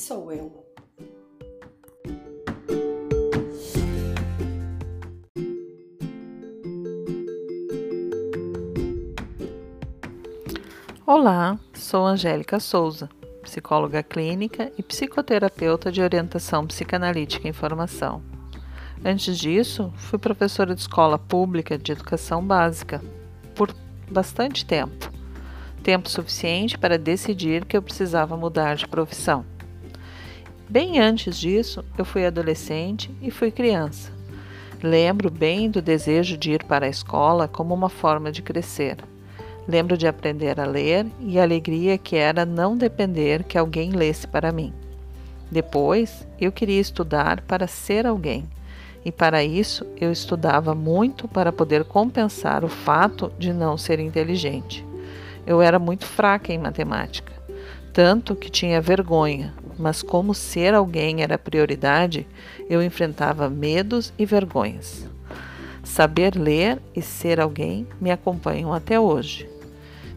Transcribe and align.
sou 0.00 0.32
eu? 0.32 0.64
Olá, 11.06 11.58
sou 11.74 12.06
Angélica 12.06 12.58
Souza, 12.58 13.10
psicóloga 13.42 14.02
clínica 14.02 14.72
e 14.78 14.82
psicoterapeuta 14.82 15.92
de 15.92 16.00
orientação 16.00 16.66
psicanalítica 16.66 17.46
em 17.46 17.52
formação. 17.52 18.22
Antes 19.04 19.36
disso, 19.36 19.92
fui 19.96 20.18
professora 20.18 20.74
de 20.74 20.80
escola 20.80 21.18
pública 21.18 21.76
de 21.76 21.92
educação 21.92 22.42
básica 22.42 23.02
por 23.54 23.74
bastante 24.10 24.64
tempo 24.64 25.10
tempo 25.82 26.10
suficiente 26.10 26.76
para 26.76 26.98
decidir 26.98 27.64
que 27.64 27.74
eu 27.74 27.80
precisava 27.80 28.36
mudar 28.36 28.76
de 28.76 28.86
profissão. 28.86 29.46
Bem 30.70 31.00
antes 31.00 31.36
disso, 31.36 31.84
eu 31.98 32.04
fui 32.04 32.24
adolescente 32.24 33.10
e 33.20 33.28
fui 33.28 33.50
criança. 33.50 34.12
Lembro 34.80 35.28
bem 35.28 35.68
do 35.68 35.82
desejo 35.82 36.36
de 36.36 36.52
ir 36.52 36.62
para 36.62 36.86
a 36.86 36.88
escola 36.88 37.48
como 37.48 37.74
uma 37.74 37.88
forma 37.88 38.30
de 38.30 38.40
crescer. 38.40 38.98
Lembro 39.66 39.98
de 39.98 40.06
aprender 40.06 40.60
a 40.60 40.66
ler 40.66 41.08
e 41.18 41.40
a 41.40 41.42
alegria 41.42 41.98
que 41.98 42.14
era 42.14 42.46
não 42.46 42.76
depender 42.76 43.42
que 43.42 43.58
alguém 43.58 43.90
lesse 43.90 44.28
para 44.28 44.52
mim. 44.52 44.72
Depois, 45.50 46.24
eu 46.40 46.52
queria 46.52 46.80
estudar 46.80 47.40
para 47.40 47.66
ser 47.66 48.06
alguém, 48.06 48.48
e 49.04 49.10
para 49.10 49.42
isso 49.42 49.84
eu 50.00 50.12
estudava 50.12 50.72
muito 50.72 51.26
para 51.26 51.50
poder 51.50 51.82
compensar 51.82 52.64
o 52.64 52.68
fato 52.68 53.32
de 53.36 53.52
não 53.52 53.76
ser 53.76 53.98
inteligente. 53.98 54.86
Eu 55.44 55.60
era 55.60 55.80
muito 55.80 56.06
fraca 56.06 56.52
em 56.52 56.58
matemática, 56.58 57.39
tanto 58.02 58.34
que 58.34 58.48
tinha 58.48 58.80
vergonha, 58.80 59.52
mas 59.78 60.02
como 60.02 60.32
ser 60.32 60.72
alguém 60.72 61.22
era 61.22 61.36
prioridade, 61.36 62.26
eu 62.66 62.82
enfrentava 62.82 63.50
medos 63.50 64.10
e 64.18 64.24
vergonhas. 64.24 65.06
Saber 65.84 66.34
ler 66.34 66.80
e 66.96 67.02
ser 67.02 67.38
alguém 67.38 67.86
me 68.00 68.10
acompanham 68.10 68.72
até 68.72 68.98
hoje. 68.98 69.46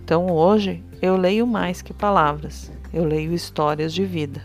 Então 0.02 0.32
hoje 0.32 0.82
eu 1.02 1.18
leio 1.18 1.46
mais 1.46 1.82
que 1.82 1.94
palavras, 1.94 2.72
eu 2.94 3.04
leio 3.04 3.34
histórias 3.34 3.94
de 3.94 4.06
vida 4.06 4.42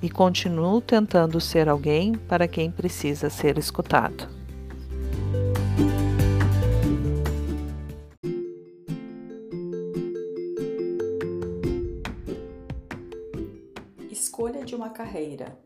e 0.00 0.08
continuo 0.08 0.80
tentando 0.80 1.38
ser 1.42 1.68
alguém 1.68 2.14
para 2.14 2.48
quem 2.48 2.70
precisa 2.70 3.28
ser 3.28 3.58
escutado. 3.58 4.37
Carreira. 14.98 15.56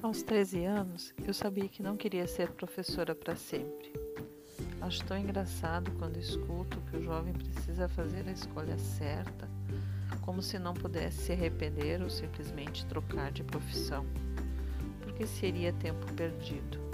Aos 0.00 0.22
13 0.22 0.64
anos, 0.64 1.12
eu 1.26 1.34
sabia 1.34 1.68
que 1.68 1.82
não 1.82 1.96
queria 1.96 2.24
ser 2.28 2.52
professora 2.52 3.16
para 3.16 3.34
sempre. 3.34 3.92
Acho 4.80 5.04
tão 5.06 5.18
engraçado 5.18 5.90
quando 5.98 6.18
escuto 6.18 6.80
que 6.82 6.98
o 6.98 7.02
jovem 7.02 7.34
precisa 7.34 7.88
fazer 7.88 8.28
a 8.28 8.32
escolha 8.32 8.78
certa, 8.78 9.50
como 10.20 10.40
se 10.40 10.56
não 10.56 10.72
pudesse 10.72 11.18
se 11.18 11.32
arrepender 11.32 12.00
ou 12.00 12.08
simplesmente 12.08 12.86
trocar 12.86 13.32
de 13.32 13.42
profissão, 13.42 14.06
porque 15.02 15.26
seria 15.26 15.72
tempo 15.72 16.06
perdido. 16.12 16.91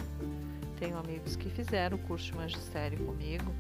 Tenho 0.79 0.97
amigos 0.97 1.35
que 1.35 1.51
fizeram 1.51 1.97
o 1.97 2.01
curso 2.01 2.27
de 2.27 2.37
magistério 2.37 3.05
comigo, 3.05 3.53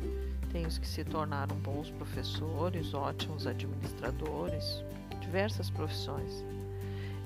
tenho 0.53 0.69
os 0.69 0.79
que 0.79 0.87
se 0.87 1.03
tornaram 1.05 1.56
bons 1.56 1.91
professores, 1.91 2.95
ótimos 2.95 3.45
administradores, 3.45 4.84
diversas 5.21 5.69
profissões. 5.69 6.45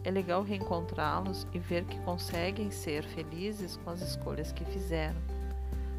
É 0.03 0.11
legal 0.11 0.43
reencontrá-los 0.43 1.47
e 1.53 1.59
ver 1.59 1.85
que 1.85 1.99
conseguem 2.01 2.71
ser 2.71 3.05
felizes 3.05 3.77
com 3.85 3.91
as 3.91 4.01
escolhas 4.01 4.51
que 4.51 4.65
fizeram. 4.65 5.21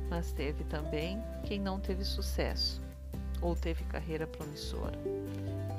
Mas 0.09 0.33
teve 0.33 0.63
também 0.63 1.21
quem 1.45 1.59
não 1.59 1.79
teve 1.79 2.03
sucesso 2.03 2.81
ou 3.41 3.55
teve 3.55 3.83
carreira 3.85 4.25
promissora. 4.25 4.97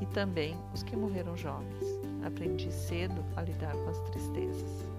E 0.01 0.07
também 0.07 0.57
os 0.73 0.83
que 0.83 0.97
morreram 0.97 1.37
jovens. 1.37 1.85
Aprendi 2.25 2.73
cedo 2.73 3.25
a 3.37 3.43
lidar 3.43 3.73
com 3.73 3.89
as 3.91 3.99
tristezas. 4.11 4.94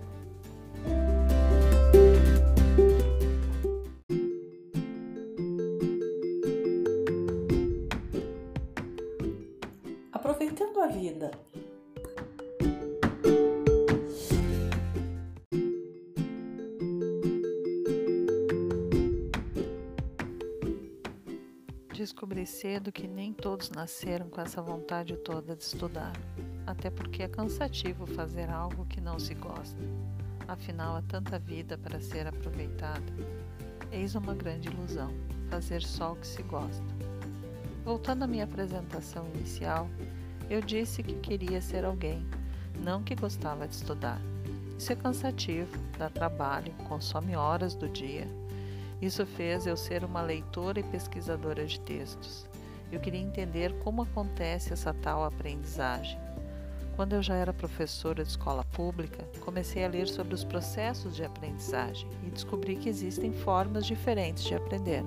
Aproveitando 10.36 10.82
a 10.82 10.88
vida. 10.88 11.32
Descobri 21.94 22.46
cedo 22.46 22.92
que 22.92 23.08
nem 23.08 23.32
todos 23.32 23.70
nasceram 23.70 24.30
com 24.30 24.42
essa 24.42 24.62
vontade 24.62 25.16
toda 25.16 25.56
de 25.56 25.64
estudar, 25.64 26.12
até 26.68 26.90
porque 26.90 27.24
é 27.24 27.30
cansativo 27.30 28.06
fazer 28.06 28.50
algo 28.50 28.86
que 28.88 29.00
não 29.00 29.18
se 29.18 29.34
gosta. 29.36 29.80
Afinal, 30.50 30.98
há 30.98 31.02
tanta 31.02 31.40
vida 31.40 31.78
para 31.78 32.02
ser 32.02 32.28
aproveitada. 32.28 33.02
Eis 33.90 34.16
uma 34.16 34.36
grande 34.36 34.68
ilusão: 34.68 35.14
fazer 35.50 35.82
só 35.82 36.12
o 36.12 36.18
que 36.18 36.28
se 36.28 36.44
gosta. 36.44 36.84
Voltando 37.86 38.24
à 38.24 38.28
minha 38.28 38.44
apresentação 38.44 39.26
inicial, 39.36 39.88
eu 40.50 40.62
disse 40.62 41.02
que 41.02 41.16
queria 41.16 41.62
ser 41.62 41.86
alguém, 41.86 42.26
não 42.84 43.02
que 43.02 43.16
gostava 43.16 43.68
de 43.68 43.76
estudar. 43.76 44.22
Isso 44.78 44.92
é 44.92 44.96
cansativo, 44.96 45.78
dá 45.98 46.10
trabalho, 46.10 46.74
consome 46.88 47.36
horas 47.36 47.76
do 47.76 47.88
dia. 47.88 48.28
Isso 49.02 49.26
fez 49.26 49.66
eu 49.66 49.78
ser 49.78 50.04
uma 50.04 50.22
leitora 50.22 50.80
e 50.80 50.84
pesquisadora 50.84 51.66
de 51.66 51.80
textos. 51.80 52.46
Eu 52.92 53.00
queria 53.00 53.20
entender 53.20 53.74
como 53.80 54.04
acontece 54.04 54.74
essa 54.74 54.94
tal 54.94 55.24
aprendizagem. 55.24 56.20
Quando 56.96 57.14
eu 57.14 57.22
já 57.22 57.36
era 57.36 57.52
professora 57.52 58.24
de 58.24 58.30
escola 58.30 58.64
pública, 58.64 59.28
comecei 59.42 59.84
a 59.84 59.90
ler 59.90 60.08
sobre 60.08 60.34
os 60.34 60.46
processos 60.46 61.16
de 61.16 61.26
aprendizagem 61.26 62.08
e 62.24 62.30
descobri 62.30 62.78
que 62.78 62.88
existem 62.88 63.34
formas 63.34 63.86
diferentes 63.86 64.44
de 64.44 64.56
aprender. 64.56 65.04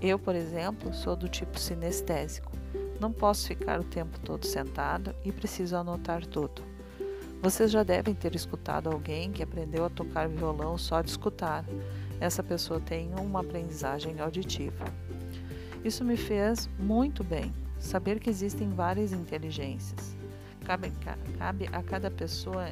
Eu, 0.00 0.18
por 0.18 0.34
exemplo, 0.34 0.94
sou 0.94 1.14
do 1.14 1.28
tipo 1.28 1.58
sinestésico. 1.58 2.52
Não 3.00 3.10
posso 3.10 3.46
ficar 3.46 3.80
o 3.80 3.84
tempo 3.84 4.20
todo 4.20 4.44
sentado 4.44 5.14
e 5.24 5.32
preciso 5.32 5.74
anotar 5.74 6.26
tudo. 6.26 6.62
Vocês 7.40 7.70
já 7.70 7.82
devem 7.82 8.14
ter 8.14 8.34
escutado 8.34 8.90
alguém 8.90 9.32
que 9.32 9.42
aprendeu 9.42 9.86
a 9.86 9.90
tocar 9.90 10.28
violão 10.28 10.76
só 10.76 11.00
de 11.00 11.08
escutar. 11.08 11.64
Essa 12.20 12.42
pessoa 12.42 12.78
tem 12.78 13.10
uma 13.18 13.40
aprendizagem 13.40 14.20
auditiva. 14.20 14.84
Isso 15.82 16.04
me 16.04 16.18
fez 16.18 16.68
muito 16.78 17.24
bem, 17.24 17.54
saber 17.78 18.20
que 18.20 18.28
existem 18.28 18.68
várias 18.68 19.12
inteligências. 19.12 20.14
Cabe, 20.66 20.92
cabe 21.38 21.70
a 21.72 21.82
cada 21.82 22.10
pessoa 22.10 22.68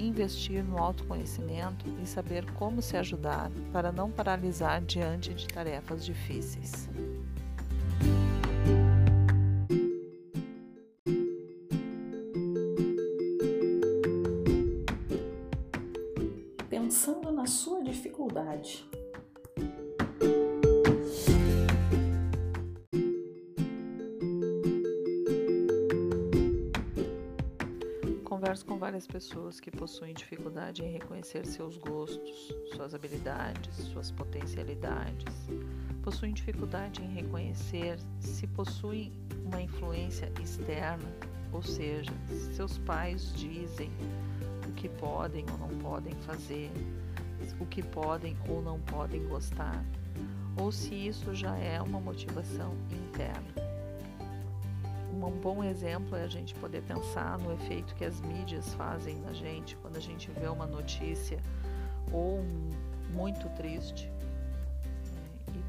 investir 0.00 0.64
no 0.64 0.78
autoconhecimento 0.78 1.86
e 2.02 2.06
saber 2.06 2.50
como 2.54 2.82
se 2.82 2.96
ajudar 2.96 3.52
para 3.72 3.92
não 3.92 4.10
paralisar 4.10 4.82
diante 4.82 5.32
de 5.32 5.46
tarefas 5.46 6.04
difíceis. 6.04 6.90
Pensando 16.94 17.32
na 17.32 17.44
sua 17.44 17.82
dificuldade. 17.82 18.88
Converso 28.22 28.64
com 28.64 28.78
várias 28.78 29.08
pessoas 29.08 29.58
que 29.58 29.72
possuem 29.72 30.14
dificuldade 30.14 30.84
em 30.84 30.92
reconhecer 30.92 31.44
seus 31.44 31.76
gostos, 31.78 32.54
suas 32.76 32.94
habilidades, 32.94 33.74
suas 33.86 34.12
potencialidades. 34.12 35.34
Possuem 36.00 36.32
dificuldade 36.32 37.02
em 37.02 37.12
reconhecer 37.12 37.98
se 38.20 38.46
possuem 38.46 39.12
uma 39.44 39.60
influência 39.60 40.32
externa, 40.40 41.12
ou 41.52 41.60
seja, 41.60 42.12
seus 42.54 42.78
pais 42.78 43.32
dizem 43.32 43.90
que 44.84 44.88
podem 44.90 45.46
ou 45.50 45.56
não 45.56 45.78
podem 45.78 46.12
fazer, 46.26 46.70
o 47.58 47.64
que 47.64 47.82
podem 47.82 48.36
ou 48.46 48.60
não 48.60 48.78
podem 48.80 49.26
gostar, 49.28 49.82
ou 50.60 50.70
se 50.70 50.94
isso 50.94 51.34
já 51.34 51.56
é 51.56 51.80
uma 51.80 51.98
motivação 51.98 52.74
interna. 52.90 53.64
Um 55.10 55.40
bom 55.40 55.64
exemplo 55.64 56.14
é 56.14 56.24
a 56.24 56.28
gente 56.28 56.54
poder 56.56 56.82
pensar 56.82 57.38
no 57.38 57.54
efeito 57.54 57.94
que 57.94 58.04
as 58.04 58.20
mídias 58.20 58.74
fazem 58.74 59.16
na 59.20 59.32
gente 59.32 59.74
quando 59.76 59.96
a 59.96 60.00
gente 60.00 60.30
vê 60.32 60.48
uma 60.48 60.66
notícia 60.66 61.38
ou 62.12 62.44
muito 63.10 63.48
triste 63.56 64.12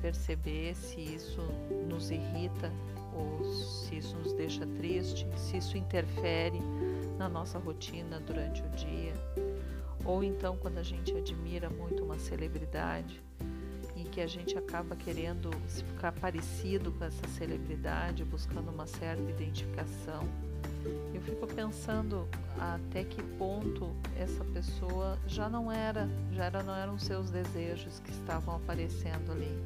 perceber 0.01 0.75
se 0.75 0.99
isso 0.99 1.41
nos 1.89 2.11
irrita 2.11 2.71
ou 3.11 3.43
se 3.43 3.95
isso 3.95 4.15
nos 4.17 4.33
deixa 4.33 4.67
triste, 4.67 5.25
se 5.35 5.57
isso 5.57 5.77
interfere 5.77 6.61
na 7.17 7.29
nossa 7.29 7.57
rotina 7.57 8.19
durante 8.19 8.61
o 8.61 8.69
dia, 8.69 9.13
ou 10.03 10.23
então 10.23 10.57
quando 10.57 10.77
a 10.77 10.83
gente 10.83 11.15
admira 11.15 11.69
muito 11.69 12.03
uma 12.03 12.17
celebridade 12.19 13.21
e 13.95 14.03
que 14.03 14.19
a 14.19 14.27
gente 14.27 14.57
acaba 14.57 14.95
querendo 14.95 15.49
ficar 15.67 16.11
parecido 16.11 16.91
com 16.91 17.05
essa 17.05 17.27
celebridade, 17.29 18.23
buscando 18.25 18.69
uma 18.69 18.85
certa 18.85 19.23
identificação. 19.23 20.27
Eu 21.13 21.21
fico 21.21 21.47
pensando 21.47 22.27
até 22.59 23.03
que 23.03 23.23
ponto 23.37 23.95
essa 24.17 24.43
pessoa 24.45 25.17
já 25.25 25.49
não 25.49 25.71
era, 25.71 26.07
já 26.33 26.45
era, 26.45 26.61
não 26.61 26.75
eram 26.75 26.99
seus 26.99 27.31
desejos 27.31 27.99
que 28.01 28.11
estavam 28.11 28.57
aparecendo 28.57 29.31
ali. 29.31 29.57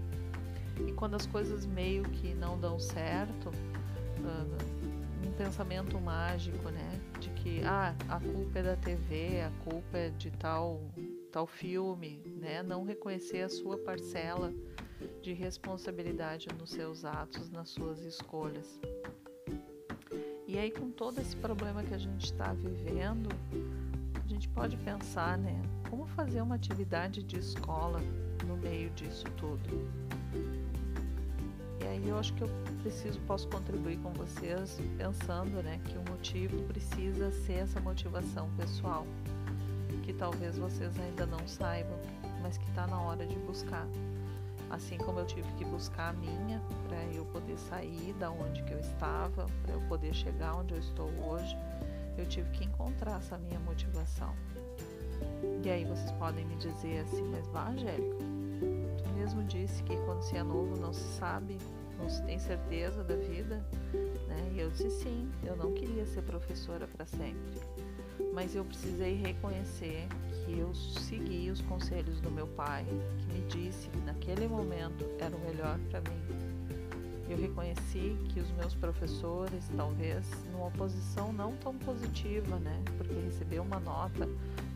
E 0.87 0.93
quando 0.93 1.15
as 1.15 1.25
coisas 1.25 1.65
meio 1.65 2.03
que 2.03 2.33
não 2.33 2.57
dão 2.57 2.79
certo, 2.79 3.51
um 4.19 4.78
pensamento 5.39 5.97
mágico, 6.01 6.69
né? 6.69 6.99
De 7.17 7.29
que 7.29 7.61
ah, 7.63 7.95
a 8.09 8.19
culpa 8.19 8.59
é 8.59 8.63
da 8.63 8.75
TV, 8.75 9.41
a 9.41 9.51
culpa 9.63 9.97
é 9.97 10.09
de 10.09 10.29
tal, 10.31 10.81
tal 11.31 11.47
filme, 11.47 12.21
né? 12.35 12.61
Não 12.61 12.83
reconhecer 12.83 13.43
a 13.43 13.49
sua 13.49 13.77
parcela 13.77 14.53
de 15.21 15.31
responsabilidade 15.31 16.49
nos 16.59 16.71
seus 16.71 17.05
atos, 17.05 17.49
nas 17.49 17.69
suas 17.69 18.01
escolhas. 18.01 18.81
E 20.45 20.57
aí, 20.57 20.71
com 20.71 20.91
todo 20.91 21.21
esse 21.21 21.37
problema 21.37 21.83
que 21.83 21.93
a 21.93 21.97
gente 21.97 22.25
está 22.25 22.51
vivendo, 22.51 23.29
a 24.21 24.27
gente 24.27 24.49
pode 24.49 24.75
pensar, 24.75 25.37
né? 25.37 25.61
Como 25.89 26.05
fazer 26.05 26.41
uma 26.41 26.55
atividade 26.55 27.23
de 27.23 27.39
escola 27.39 28.01
no 28.45 28.57
meio 28.57 28.89
disso 28.89 29.23
tudo? 29.37 30.08
E 32.03 32.09
eu 32.09 32.17
acho 32.17 32.33
que 32.33 32.41
eu 32.41 32.49
preciso, 32.81 33.19
posso 33.21 33.47
contribuir 33.49 33.97
com 33.99 34.11
vocês 34.13 34.79
pensando, 34.97 35.61
né, 35.61 35.79
que 35.85 35.97
o 35.97 36.11
motivo 36.11 36.61
precisa 36.63 37.31
ser 37.31 37.53
essa 37.53 37.79
motivação 37.79 38.49
pessoal, 38.57 39.05
que 40.03 40.13
talvez 40.13 40.57
vocês 40.57 40.97
ainda 40.99 41.25
não 41.25 41.45
saibam, 41.47 41.97
mas 42.41 42.57
que 42.57 42.67
está 42.69 42.87
na 42.87 42.99
hora 43.01 43.25
de 43.25 43.35
buscar 43.39 43.85
assim 44.69 44.97
como 44.97 45.19
eu 45.19 45.25
tive 45.25 45.47
que 45.53 45.65
buscar 45.65 46.09
a 46.09 46.13
minha 46.13 46.61
para 46.87 47.03
eu 47.15 47.25
poder 47.25 47.57
sair 47.57 48.13
da 48.19 48.29
onde 48.29 48.63
que 48.63 48.71
eu 48.71 48.79
estava, 48.79 49.45
para 49.63 49.73
eu 49.73 49.81
poder 49.81 50.13
chegar 50.13 50.55
onde 50.55 50.73
eu 50.73 50.79
estou 50.79 51.09
hoje, 51.25 51.57
eu 52.17 52.25
tive 52.27 52.49
que 52.51 52.65
encontrar 52.65 53.17
essa 53.17 53.37
minha 53.37 53.59
motivação. 53.59 54.33
E 55.63 55.69
aí 55.69 55.85
vocês 55.85 56.11
podem 56.13 56.45
me 56.45 56.55
dizer 56.55 56.99
assim, 56.99 57.23
mas 57.23 57.47
vá, 57.47 57.69
Angélica, 57.69 58.17
tu 58.97 59.09
mesmo 59.15 59.43
disse 59.43 59.81
que 59.83 59.95
quando 60.05 60.21
se 60.21 60.37
é 60.37 60.43
novo 60.43 60.77
não 60.77 60.93
se 60.93 61.07
sabe, 61.17 61.57
não 61.99 62.09
se 62.09 62.21
tem 62.23 62.39
certeza 62.39 63.03
da 63.03 63.15
vida, 63.15 63.63
né? 64.27 64.51
E 64.53 64.59
eu 64.59 64.69
disse 64.69 64.89
sim, 65.03 65.29
eu 65.43 65.55
não 65.55 65.73
queria 65.73 66.05
ser 66.05 66.21
professora 66.23 66.87
para 66.87 67.05
sempre, 67.05 67.61
mas 68.33 68.55
eu 68.55 68.63
precisei 68.63 69.15
reconhecer 69.15 70.07
que 70.45 70.57
eu 70.57 70.73
segui 70.73 71.51
os 71.51 71.61
conselhos 71.61 72.19
do 72.21 72.31
meu 72.31 72.47
pai, 72.47 72.85
que 73.19 73.33
me 73.33 73.41
disse 73.47 73.89
que 73.89 73.99
naquele 73.99 74.47
momento 74.47 75.05
era 75.19 75.35
o 75.35 75.39
melhor 75.39 75.77
para 75.89 76.01
mim. 76.01 76.49
Eu 77.29 77.37
reconheci 77.37 78.17
que 78.29 78.39
os 78.39 78.49
meus 78.53 78.73
professores, 78.73 79.69
talvez 79.77 80.25
numa 80.51 80.71
posição 80.71 81.31
não 81.31 81.55
tão 81.57 81.77
positiva, 81.77 82.57
né? 82.57 82.81
Porque 82.97 83.13
receber 83.13 83.59
uma 83.59 83.79
nota 83.79 84.27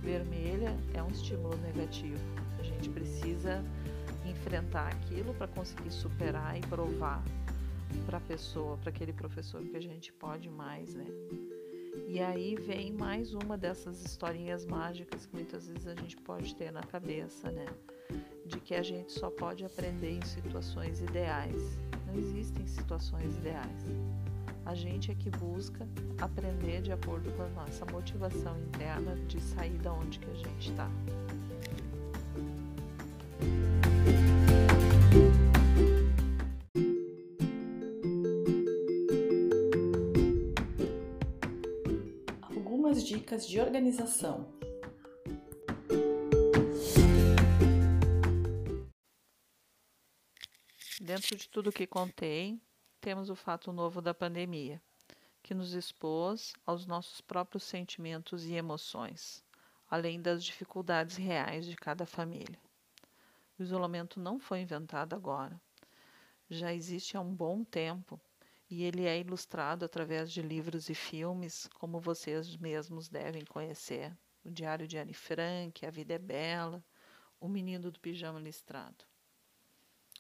vermelha 0.04 0.78
é 0.94 1.02
um 1.02 1.10
estímulo 1.10 1.58
negativo. 1.58 2.20
A 2.60 2.64
gente 2.64 2.90
precisa 2.90 3.64
enfrentar 4.26 4.88
aquilo 4.88 5.34
para 5.34 5.48
conseguir 5.48 5.92
superar 5.92 6.58
e 6.58 6.62
provar 6.62 7.24
para 8.06 8.18
a 8.18 8.22
pessoa, 8.22 8.78
para 8.78 8.90
aquele 8.90 9.14
professor 9.14 9.62
que 9.64 9.78
a 9.78 9.82
gente 9.82 10.12
pode 10.14 10.50
mais, 10.50 10.94
né? 10.96 11.06
E 12.08 12.20
aí 12.20 12.56
vem 12.56 12.92
mais 12.92 13.34
uma 13.34 13.58
dessas 13.58 14.04
historinhas 14.04 14.66
mágicas 14.66 15.26
que 15.26 15.36
muitas 15.36 15.68
vezes 15.68 15.88
a 15.88 15.96
gente 15.96 16.18
pode 16.18 16.56
ter 16.56 16.72
na 16.72 16.82
cabeça, 16.82 17.52
né? 17.52 17.66
De 18.46 18.60
que 18.60 18.76
a 18.76 18.84
gente 18.84 19.12
só 19.12 19.30
pode 19.30 19.64
aprender 19.64 20.12
em 20.12 20.22
situações 20.22 21.02
ideais. 21.02 21.78
Não 22.08 22.16
existem 22.16 22.68
situações 22.68 23.36
ideais. 23.38 23.84
A 24.66 24.76
gente 24.76 25.12
é 25.12 25.16
que 25.16 25.30
busca 25.30 25.88
aprender 26.20 26.82
de 26.82 26.92
acordo 26.92 27.32
com 27.34 27.44
a 27.44 27.50
nossa 27.50 27.86
motivação 27.86 28.58
interna 28.60 29.16
de 29.28 29.42
sair 29.42 29.78
da 29.80 29.94
onde 29.94 30.20
que 30.20 30.30
a 30.30 30.36
gente 30.36 30.70
está. 30.70 30.90
Dicas 43.34 43.48
de 43.48 43.60
organização. 43.60 44.48
Dentro 51.02 51.36
de 51.36 51.50
tudo 51.50 51.72
que 51.72 51.88
contei, 51.88 52.62
temos 53.02 53.30
o 53.30 53.36
fato 53.36 53.74
novo 53.74 54.02
da 54.02 54.14
pandemia, 54.14 54.82
que 55.42 55.54
nos 55.54 55.74
expôs 55.74 56.54
aos 56.66 56.86
nossos 56.86 57.22
próprios 57.22 57.64
sentimentos 57.64 58.46
e 58.46 58.54
emoções, 58.54 59.44
além 59.90 60.22
das 60.22 60.44
dificuldades 60.44 61.18
reais 61.18 61.66
de 61.66 61.76
cada 61.76 62.06
família. 62.06 62.60
O 63.58 63.64
isolamento 63.64 64.20
não 64.20 64.40
foi 64.40 64.62
inventado 64.62 65.14
agora. 65.16 65.60
Já 66.50 66.74
existe 66.74 67.18
há 67.18 67.22
um 67.22 67.34
bom 67.34 67.64
tempo 67.64 68.20
e 68.74 68.82
ele 68.82 69.06
é 69.06 69.20
ilustrado 69.20 69.86
através 69.86 70.32
de 70.32 70.42
livros 70.42 70.90
e 70.90 70.96
filmes, 70.96 71.70
como 71.76 72.00
vocês 72.00 72.58
mesmos 72.58 73.08
devem 73.08 73.46
conhecer. 73.46 74.12
O 74.44 74.50
Diário 74.50 74.88
de 74.88 74.98
Anne 74.98 75.14
Frank, 75.14 75.86
A 75.86 75.92
Vida 75.92 76.16
é 76.16 76.18
Bela, 76.18 76.84
O 77.40 77.48
Menino 77.48 77.92
do 77.92 78.00
Pijama 78.00 78.40
Listrado. 78.40 79.06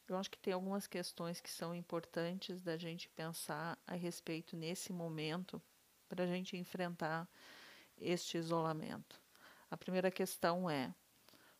Eu 0.08 0.16
acho 0.18 0.30
que 0.30 0.38
tem 0.38 0.54
algumas 0.54 0.86
questões 0.86 1.42
que 1.42 1.50
são 1.50 1.74
importantes 1.74 2.62
da 2.62 2.78
gente 2.78 3.10
pensar 3.10 3.76
a 3.88 3.96
respeito 3.96 4.56
nesse 4.56 4.94
momento 4.94 5.60
para 6.08 6.24
a 6.24 6.28
gente 6.28 6.56
enfrentar 6.56 7.28
este 7.98 8.38
isolamento. 8.38 9.20
A 9.72 9.76
primeira 9.76 10.12
questão 10.12 10.70
é: 10.70 10.94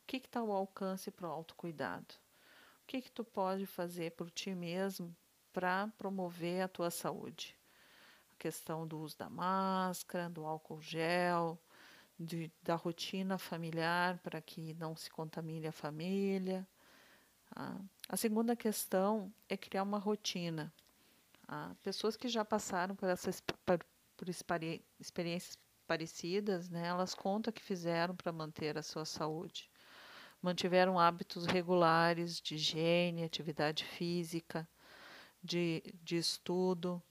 o 0.03 0.06
que 0.06 0.17
está 0.17 0.41
ao 0.41 0.51
alcance 0.51 1.10
para 1.10 1.27
o 1.27 1.32
autocuidado? 1.32 2.13
O 2.84 2.86
que, 2.86 3.01
que 3.01 3.12
tu 3.12 3.24
pode 3.24 3.65
fazer 3.65 4.12
por 4.12 4.29
ti 4.29 4.53
mesmo 4.53 5.15
para 5.53 5.88
promover 5.98 6.63
a 6.63 6.67
tua 6.67 6.89
saúde. 6.89 7.55
A 8.33 8.36
questão 8.38 8.86
do 8.86 9.00
uso 9.00 9.17
da 9.17 9.29
máscara, 9.29 10.29
do 10.29 10.45
álcool 10.45 10.81
gel, 10.81 11.57
de, 12.19 12.51
da 12.62 12.75
rotina 12.75 13.38
familiar 13.38 14.17
para 14.19 14.41
que 14.41 14.74
não 14.74 14.95
se 14.95 15.10
contamine 15.10 15.67
a 15.67 15.72
família. 15.72 16.67
Tá? 17.53 17.79
A 18.10 18.17
segunda 18.17 18.55
questão 18.55 19.31
é 19.48 19.55
criar 19.55 19.83
uma 19.83 20.00
rotina. 20.00 20.74
Tá? 21.48 21.75
Pessoas 21.83 22.17
que 22.17 22.27
já 22.27 22.43
passaram 22.43 22.95
por 22.95 23.07
essas 23.07 23.41
por 24.15 24.29
experiências 24.29 25.57
parecidas, 25.88 26.69
né, 26.69 26.88
elas 26.88 27.13
contam 27.13 27.51
que 27.51 27.62
fizeram 27.62 28.15
para 28.15 28.31
manter 28.31 28.77
a 28.77 28.83
sua 28.83 29.05
saúde. 29.05 29.69
Mantiveram 30.41 31.00
hábitos 31.00 31.45
regulares 31.45 32.39
de 32.39 32.55
higiene, 32.55 33.24
atividade 33.24 33.83
física, 33.83 34.67
de, 35.43 35.83
de 36.03 36.17
estudo 36.17 37.01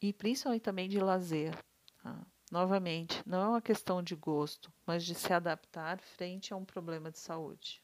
e 0.00 0.12
principalmente 0.12 0.62
também 0.62 0.88
de 0.88 1.00
lazer. 1.00 1.56
Tá? 2.02 2.26
Novamente, 2.50 3.22
não 3.26 3.42
é 3.42 3.48
uma 3.48 3.62
questão 3.62 4.02
de 4.02 4.14
gosto, 4.14 4.72
mas 4.86 5.04
de 5.04 5.14
se 5.14 5.32
adaptar 5.32 5.98
frente 5.98 6.52
a 6.52 6.56
um 6.56 6.64
problema 6.64 7.10
de 7.10 7.18
saúde. 7.18 7.82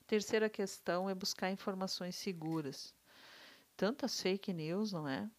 A 0.00 0.04
terceira 0.06 0.48
questão 0.48 1.08
é 1.08 1.14
buscar 1.14 1.50
informações 1.50 2.16
seguras. 2.16 2.94
Tantas 3.76 4.20
fake 4.20 4.52
news, 4.52 4.92
não 4.92 5.06
é? 5.06 5.30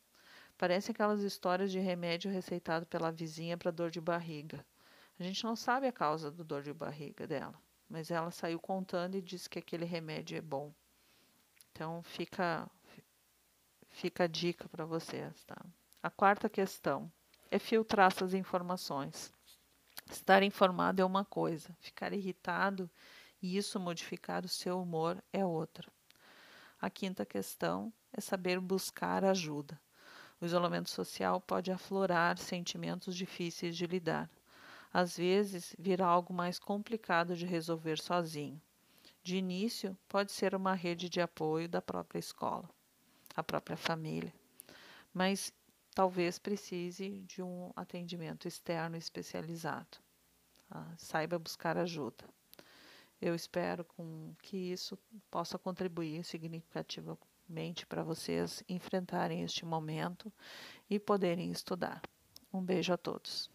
Parece 0.58 0.92
aquelas 0.92 1.22
histórias 1.22 1.72
de 1.72 1.80
remédio 1.80 2.32
receitado 2.32 2.86
pela 2.86 3.12
vizinha 3.12 3.58
para 3.58 3.72
dor 3.72 3.92
de 3.92 4.00
barriga. 4.00 4.66
A 5.20 5.24
gente 5.24 5.44
não 5.44 5.56
sabe 5.56 5.88
a 5.88 5.92
causa 5.92 6.32
do 6.32 6.44
dor 6.44 6.62
de 6.64 6.74
barriga 6.74 7.28
dela, 7.28 7.60
mas 7.90 8.12
ela 8.12 8.32
saiu 8.32 8.60
contando 8.60 9.16
e 9.16 9.22
disse 9.22 9.50
que 9.50 9.60
aquele 9.60 9.86
remédio 9.86 10.38
é 10.38 10.42
bom. 10.42 10.74
Então 11.72 12.02
fica 12.04 12.70
Fica 13.96 14.26
a 14.26 14.28
dica 14.28 14.68
para 14.68 14.84
vocês, 14.84 15.42
tá? 15.46 15.56
A 16.04 16.10
quarta 16.10 16.50
questão 16.50 17.10
é 17.50 17.58
filtrar 17.58 18.08
essas 18.08 18.34
informações. 18.34 19.32
Estar 20.12 20.44
informado 20.44 21.02
é 21.02 21.06
uma 21.06 21.24
coisa, 21.24 21.74
ficar 21.80 22.12
irritado 22.12 22.92
e 23.42 23.56
isso 23.56 23.80
modificar 23.80 24.44
o 24.44 24.50
seu 24.50 24.82
humor 24.82 25.24
é 25.32 25.46
outra. 25.46 25.90
A 26.78 26.90
quinta 26.90 27.26
questão 27.26 27.92
é 28.12 28.20
saber 28.20 28.60
buscar 28.60 29.24
ajuda. 29.24 29.80
O 30.42 30.46
isolamento 30.46 30.90
social 30.90 31.40
pode 31.40 31.72
aflorar 31.72 32.38
sentimentos 32.38 33.16
difíceis 33.16 33.78
de 33.78 33.88
lidar. 33.88 34.30
Às 34.92 35.16
vezes, 35.16 35.74
virá 35.80 36.06
algo 36.06 36.34
mais 36.34 36.60
complicado 36.60 37.34
de 37.34 37.46
resolver 37.46 37.98
sozinho. 37.98 38.62
De 39.24 39.38
início, 39.38 39.98
pode 40.10 40.34
ser 40.34 40.54
uma 40.54 40.74
rede 40.74 41.08
de 41.08 41.22
apoio 41.22 41.70
da 41.70 41.82
própria 41.82 42.20
escola, 42.20 42.70
a 43.36 43.44
própria 43.44 43.78
família, 43.78 44.34
mas 45.14 45.52
talvez 45.94 46.40
precise 46.40 47.22
de 47.22 47.42
um 47.42 47.72
atendimento 47.76 48.48
externo 48.48 48.96
especializado. 48.98 49.98
Ah, 50.70 50.94
saiba 50.98 51.40
buscar 51.40 51.78
ajuda. 51.78 52.26
Eu 53.22 53.34
espero 53.34 53.86
com 53.86 54.34
que 54.42 54.58
isso 54.58 54.98
possa 55.32 55.58
contribuir 55.58 56.24
significativamente 56.24 57.86
para 57.86 58.04
vocês 58.04 58.64
enfrentarem 58.68 59.44
este 59.44 59.66
momento 59.66 60.32
e 60.90 61.00
poderem 61.00 61.52
estudar. 61.52 62.02
Um 62.54 62.62
beijo 62.62 62.94
a 62.94 62.98
todos. 62.98 63.50